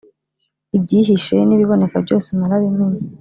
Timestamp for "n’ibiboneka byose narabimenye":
1.47-2.99